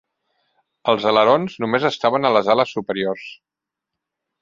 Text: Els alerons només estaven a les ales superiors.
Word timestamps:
Els 0.93 1.05
alerons 1.11 1.59
només 1.65 1.87
estaven 1.91 2.25
a 2.31 2.35
les 2.39 2.53
ales 2.57 2.75
superiors. 2.79 3.31